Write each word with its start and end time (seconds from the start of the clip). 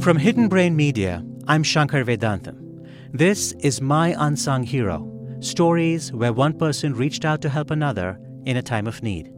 From 0.00 0.16
Hidden 0.16 0.48
Brain 0.48 0.74
Media, 0.74 1.24
I'm 1.46 1.62
Shankar 1.62 2.04
Vedantam. 2.04 2.56
This 3.12 3.52
is 3.60 3.80
My 3.80 4.14
Unsung 4.18 4.62
Hero 4.62 5.14
stories 5.40 6.12
where 6.12 6.32
one 6.32 6.56
person 6.56 6.94
reached 6.94 7.24
out 7.24 7.42
to 7.42 7.48
help 7.48 7.70
another 7.70 8.18
in 8.44 8.56
a 8.56 8.62
time 8.62 8.86
of 8.86 9.02
need. 9.02 9.32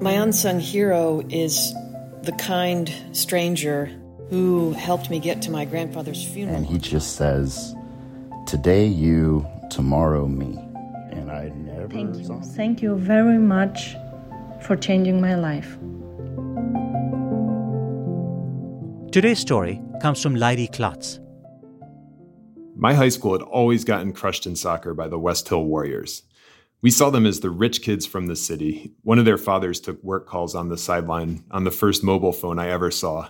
My 0.00 0.12
unsung 0.12 0.60
hero 0.60 1.22
is 1.30 1.72
the 2.22 2.32
kind 2.38 2.92
stranger 3.12 3.86
who 4.30 4.72
helped 4.72 5.10
me 5.10 5.18
get 5.18 5.42
to 5.42 5.50
my 5.50 5.64
grandfather's 5.64 6.24
funeral. 6.24 6.56
And 6.56 6.66
he 6.66 6.78
just 6.78 7.16
says, 7.16 7.74
Today 8.46 8.86
you, 8.86 9.46
tomorrow 9.70 10.26
me. 10.26 10.58
And 11.10 11.30
I 11.30 11.48
never. 11.48 11.88
Thank 11.88 12.16
you. 12.16 12.40
Thank 12.40 12.82
you 12.82 12.96
very 12.96 13.38
much 13.38 13.96
for 14.64 14.76
changing 14.76 15.20
my 15.20 15.34
life. 15.34 15.78
Today's 19.12 19.38
story 19.38 19.80
comes 20.02 20.20
from 20.20 20.34
Leidy 20.34 20.66
Klotz. 20.66 21.20
My 22.74 22.94
high 22.94 23.10
school 23.10 23.32
had 23.32 23.42
always 23.42 23.84
gotten 23.84 24.12
crushed 24.12 24.46
in 24.46 24.56
soccer 24.56 24.94
by 24.94 25.06
the 25.06 25.18
West 25.18 25.48
Hill 25.48 25.64
Warriors. 25.64 26.24
We 26.82 26.90
saw 26.90 27.10
them 27.10 27.24
as 27.24 27.40
the 27.40 27.50
rich 27.50 27.80
kids 27.82 28.04
from 28.04 28.26
the 28.26 28.36
city. 28.36 28.92
One 29.02 29.18
of 29.18 29.24
their 29.24 29.38
fathers 29.38 29.80
took 29.80 30.02
work 30.02 30.26
calls 30.26 30.54
on 30.54 30.68
the 30.68 30.76
sideline 30.76 31.44
on 31.50 31.64
the 31.64 31.70
first 31.70 32.02
mobile 32.02 32.32
phone 32.32 32.58
I 32.58 32.70
ever 32.70 32.90
saw. 32.90 33.28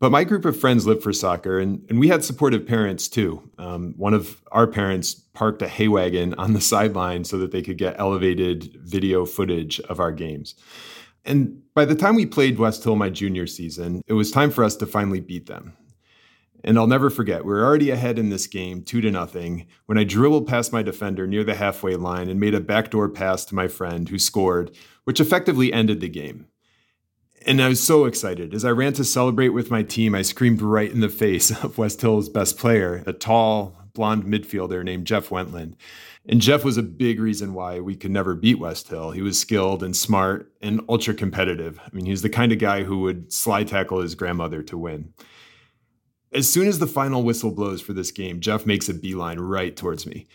But 0.00 0.10
my 0.10 0.24
group 0.24 0.46
of 0.46 0.58
friends 0.58 0.86
lived 0.86 1.02
for 1.02 1.12
soccer, 1.12 1.60
and, 1.60 1.84
and 1.90 2.00
we 2.00 2.08
had 2.08 2.24
supportive 2.24 2.66
parents 2.66 3.06
too. 3.06 3.50
Um, 3.58 3.92
one 3.98 4.14
of 4.14 4.42
our 4.50 4.66
parents 4.66 5.12
parked 5.12 5.60
a 5.60 5.68
hay 5.68 5.88
wagon 5.88 6.32
on 6.34 6.54
the 6.54 6.60
sideline 6.72 7.24
so 7.24 7.36
that 7.38 7.52
they 7.52 7.62
could 7.62 7.76
get 7.76 8.00
elevated 8.00 8.74
video 8.82 9.26
footage 9.26 9.78
of 9.80 10.00
our 10.00 10.10
games. 10.10 10.54
And 11.26 11.62
by 11.74 11.84
the 11.84 11.94
time 11.94 12.16
we 12.16 12.24
played 12.24 12.58
West 12.58 12.82
Hill 12.82 12.96
my 12.96 13.10
junior 13.10 13.46
season, 13.46 14.00
it 14.06 14.14
was 14.14 14.30
time 14.30 14.50
for 14.50 14.64
us 14.64 14.74
to 14.76 14.86
finally 14.86 15.20
beat 15.20 15.46
them. 15.46 15.76
And 16.64 16.78
I'll 16.78 16.86
never 16.86 17.10
forget, 17.10 17.44
we 17.44 17.52
were 17.52 17.64
already 17.64 17.90
ahead 17.90 18.18
in 18.18 18.30
this 18.30 18.46
game, 18.46 18.82
two 18.82 19.02
to 19.02 19.10
nothing, 19.10 19.66
when 19.84 19.98
I 19.98 20.04
dribbled 20.04 20.46
past 20.46 20.72
my 20.72 20.82
defender 20.82 21.26
near 21.26 21.44
the 21.44 21.54
halfway 21.54 21.96
line 21.96 22.28
and 22.28 22.40
made 22.40 22.54
a 22.54 22.60
backdoor 22.60 23.10
pass 23.10 23.44
to 23.46 23.54
my 23.54 23.68
friend 23.68 24.08
who 24.08 24.18
scored, 24.18 24.70
which 25.04 25.20
effectively 25.20 25.72
ended 25.72 26.00
the 26.00 26.08
game. 26.08 26.46
And 27.46 27.62
I 27.62 27.68
was 27.68 27.82
so 27.82 28.04
excited. 28.04 28.52
As 28.54 28.64
I 28.64 28.70
ran 28.70 28.92
to 28.94 29.04
celebrate 29.04 29.48
with 29.50 29.70
my 29.70 29.82
team, 29.82 30.14
I 30.14 30.22
screamed 30.22 30.60
right 30.60 30.90
in 30.90 31.00
the 31.00 31.08
face 31.08 31.50
of 31.64 31.78
West 31.78 32.00
Hill's 32.00 32.28
best 32.28 32.58
player, 32.58 33.02
a 33.06 33.12
tall, 33.12 33.76
blonde 33.94 34.24
midfielder 34.24 34.84
named 34.84 35.06
Jeff 35.06 35.30
Wentland. 35.30 35.76
And 36.26 36.40
Jeff 36.40 36.64
was 36.64 36.76
a 36.76 36.82
big 36.82 37.18
reason 37.18 37.54
why 37.54 37.80
we 37.80 37.96
could 37.96 38.10
never 38.10 38.34
beat 38.34 38.58
West 38.58 38.88
Hill. 38.88 39.10
He 39.10 39.22
was 39.22 39.38
skilled 39.38 39.82
and 39.82 39.96
smart 39.96 40.52
and 40.60 40.82
ultra 40.88 41.14
competitive. 41.14 41.80
I 41.80 41.88
mean, 41.94 42.04
he 42.04 42.10
was 42.10 42.22
the 42.22 42.28
kind 42.28 42.52
of 42.52 42.58
guy 42.58 42.82
who 42.82 43.00
would 43.00 43.32
slide 43.32 43.68
tackle 43.68 44.00
his 44.00 44.14
grandmother 44.14 44.62
to 44.64 44.76
win. 44.76 45.14
As 46.32 46.50
soon 46.50 46.68
as 46.68 46.78
the 46.78 46.86
final 46.86 47.22
whistle 47.22 47.50
blows 47.50 47.80
for 47.80 47.94
this 47.94 48.12
game, 48.12 48.40
Jeff 48.40 48.66
makes 48.66 48.88
a 48.88 48.94
beeline 48.94 49.40
right 49.40 49.74
towards 49.74 50.06
me. 50.06 50.28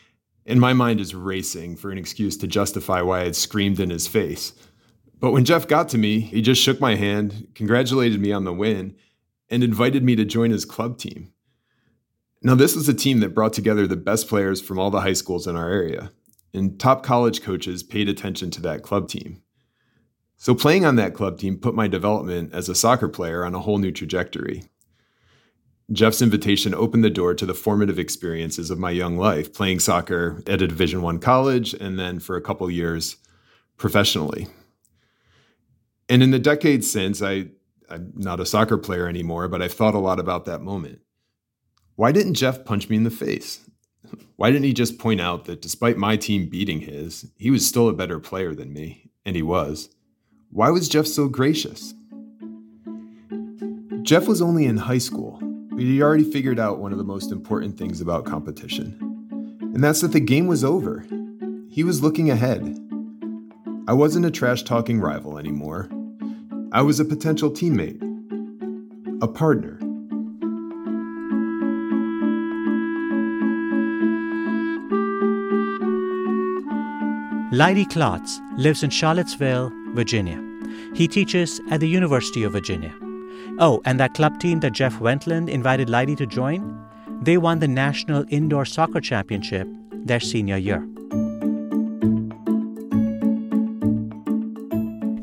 And 0.46 0.60
my 0.60 0.74
mind 0.74 1.00
is 1.00 1.16
racing 1.16 1.78
for 1.78 1.92
an 1.92 1.98
excuse 1.98 2.36
to 2.38 2.48
justify 2.48 3.02
why 3.02 3.22
I 3.22 3.26
had 3.26 3.36
screamed 3.36 3.80
in 3.80 3.90
his 3.90 4.08
face. 4.08 4.54
But 5.26 5.32
when 5.32 5.44
Jeff 5.44 5.68
got 5.68 5.90
to 5.90 5.98
me, 5.98 6.20
he 6.20 6.40
just 6.40 6.62
shook 6.62 6.80
my 6.80 6.94
hand, 6.94 7.48
congratulated 7.56 8.22
me 8.22 8.32
on 8.32 8.44
the 8.44 8.54
win, 8.54 8.96
and 9.50 9.64
invited 9.64 10.04
me 10.04 10.16
to 10.18 10.24
join 10.24 10.52
his 10.52 10.66
club 10.66 11.00
team. 11.00 11.34
Now, 12.44 12.54
this 12.54 12.76
was 12.76 12.88
a 12.88 12.94
team 12.94 13.22
that 13.22 13.34
brought 13.34 13.52
together 13.52 13.88
the 13.88 13.96
best 13.96 14.30
players 14.30 14.62
from 14.62 14.78
all 14.78 14.92
the 14.92 15.02
high 15.02 15.14
schools 15.14 15.48
in 15.48 15.56
our 15.56 15.68
area, 15.68 16.12
and 16.54 16.80
top 16.80 17.02
college 17.02 17.42
coaches 17.42 17.82
paid 17.82 18.08
attention 18.08 18.52
to 18.52 18.62
that 18.62 18.84
club 18.84 19.10
team. 19.10 19.42
So, 20.38 20.54
playing 20.54 20.86
on 20.86 20.96
that 20.98 21.16
club 21.16 21.40
team 21.40 21.58
put 21.58 21.74
my 21.74 21.88
development 21.88 22.54
as 22.54 22.70
a 22.70 22.76
soccer 22.76 23.10
player 23.10 23.44
on 23.44 23.56
a 23.56 23.62
whole 23.62 23.80
new 23.80 23.92
trajectory. 23.92 24.66
Jeff's 25.92 26.22
invitation 26.22 26.76
opened 26.76 27.04
the 27.04 27.10
door 27.10 27.34
to 27.34 27.48
the 27.48 27.56
formative 27.56 27.98
experiences 27.98 28.70
of 28.70 28.78
my 28.78 28.92
young 28.92 29.18
life, 29.18 29.52
playing 29.52 29.80
soccer 29.80 30.44
at 30.46 30.62
a 30.62 30.68
Division 30.68 31.02
1 31.02 31.18
college 31.18 31.74
and 31.74 31.98
then 31.98 32.20
for 32.20 32.38
a 32.38 32.42
couple 32.42 32.70
years 32.70 33.16
professionally. 33.76 34.48
And 36.10 36.22
in 36.22 36.32
the 36.32 36.40
decades 36.40 36.90
since, 36.92 37.22
I, 37.22 37.48
I'm 37.90 38.14
not 38.16 38.40
a 38.40 38.46
soccer 38.46 38.78
player 38.78 39.08
anymore, 39.08 39.48
but 39.48 39.62
I've 39.62 39.74
thought 39.74 39.96
a 39.96 40.00
lot 40.00 40.20
about 40.20 40.46
that 40.46 40.62
moment. 40.62 41.00
Why 41.96 42.12
didn't 42.12 42.36
Jeff 42.36 42.66
punch 42.66 42.90
me 42.90 42.98
in 42.98 43.04
the 43.04 43.12
face? 43.12 43.68
Why 44.36 44.52
didn't 44.52 44.66
he 44.66 44.74
just 44.74 45.00
point 45.00 45.22
out 45.22 45.46
that 45.46 45.62
despite 45.62 45.98
my 45.98 46.18
team 46.18 46.50
beating 46.50 46.82
his, 46.82 47.32
he 47.38 47.50
was 47.52 47.68
still 47.68 47.90
a 47.90 47.94
better 47.94 48.20
player 48.20 48.54
than 48.54 48.74
me? 48.74 49.10
And 49.26 49.36
he 49.36 49.42
was. 49.42 49.90
Why 50.52 50.70
was 50.70 50.88
Jeff 50.88 51.08
so 51.08 51.28
gracious? 51.28 51.94
Jeff 54.04 54.28
was 54.28 54.42
only 54.42 54.66
in 54.66 54.78
high 54.78 55.00
school 55.00 55.42
but 55.76 55.84
he 55.84 56.02
already 56.02 56.24
figured 56.24 56.58
out 56.58 56.80
one 56.80 56.94
of 56.94 56.98
the 56.98 57.04
most 57.04 57.34
important 57.34 57.78
things 57.78 58.00
about 58.00 58.24
competition, 58.24 58.98
and 59.60 59.84
that's 59.84 60.00
that 60.00 60.14
the 60.14 60.22
game 60.22 60.48
was 60.48 60.64
over. 60.64 61.06
He 61.70 61.84
was 61.84 62.02
looking 62.02 62.30
ahead. 62.30 62.62
I 63.88 63.94
wasn't 63.94 64.26
a 64.26 64.32
trash 64.32 64.64
talking 64.64 65.00
rival 65.00 65.38
anymore. 65.38 65.90
I 66.72 66.82
was 66.82 67.00
a 67.00 67.06
potential 67.06 67.52
teammate, 67.52 68.02
a 69.22 69.28
partner. 69.28 69.80
Leidy 77.52 77.86
Klotz 77.86 78.42
lives 78.58 78.82
in 78.82 78.90
Charlottesville, 78.90 79.72
Virginia. 79.94 80.44
He 80.96 81.08
teaches 81.08 81.62
at 81.70 81.80
the 81.80 81.88
University 81.88 82.44
of 82.44 82.54
Virginia. 82.54 82.94
Oh, 83.60 83.84
and 83.86 84.00
that 84.00 84.16
club 84.16 84.40
team 84.40 84.62
that 84.62 84.74
Jeff 84.74 85.00
Wentland 85.00 85.48
invited 85.48 85.92
Leidy 85.92 86.16
to 86.16 86.26
join, 86.26 86.76
they 87.22 87.38
won 87.38 87.60
the 87.60 87.68
National 87.68 88.26
Indoor 88.30 88.66
Soccer 88.66 89.00
Championship 89.00 89.68
their 89.92 90.20
senior 90.20 90.58
year. 90.58 90.86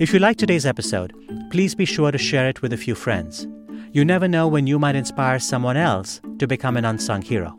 If 0.03 0.13
you 0.13 0.19
like 0.19 0.37
today's 0.37 0.67
episode, 0.67 1.13
please 1.53 1.77
be 1.77 1.85
sure 1.85 2.11
to 2.11 2.19
share 2.19 2.49
it 2.49 2.61
with 2.61 2.73
a 2.73 2.77
few 2.77 2.97
friends. 2.97 3.47
You 3.93 4.05
never 4.05 4.27
know 4.27 4.49
when 4.49 4.67
you 4.67 4.77
might 4.77 4.97
inspire 4.97 5.39
someone 5.39 5.77
else 5.77 6.21
to 6.41 6.49
become 6.49 6.77
an 6.77 6.85
unsung 6.85 7.23
hero. 7.23 7.57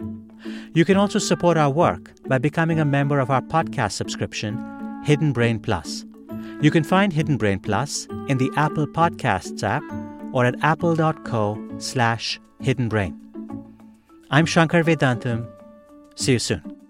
You 0.74 0.84
can 0.84 0.98
also 0.98 1.20
support 1.20 1.56
our 1.56 1.70
work 1.70 2.12
by 2.28 2.40
becoming 2.40 2.82
a 2.82 2.86
member 2.86 3.20
of 3.20 3.32
our 3.32 3.42
podcast 3.42 3.94
subscription, 3.94 4.60
Hidden 5.06 5.32
Brain 5.32 5.58
Plus. 5.58 6.04
You 6.60 6.70
can 6.70 6.84
find 6.84 7.14
Hidden 7.14 7.38
Brain 7.38 7.62
Plus 7.62 8.10
in 8.28 8.40
the 8.40 8.52
Apple 8.58 8.88
Podcasts 8.88 9.64
app 9.64 9.84
or 10.34 10.44
at 10.44 10.62
apple.co 10.62 11.78
slash 11.78 12.42
hiddenbrain. 12.62 13.18
I'm 14.32 14.46
Shankar 14.46 14.84
Vedantam. 14.84 15.50
See 16.16 16.34
you 16.34 16.40
soon. 16.40 16.83